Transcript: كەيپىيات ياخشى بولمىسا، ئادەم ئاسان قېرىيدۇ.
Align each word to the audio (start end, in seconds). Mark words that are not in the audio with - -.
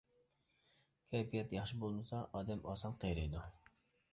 كەيپىيات 1.11 1.53
ياخشى 1.57 1.79
بولمىسا، 1.83 2.25
ئادەم 2.41 2.67
ئاسان 2.73 2.99
قېرىيدۇ. 3.05 3.45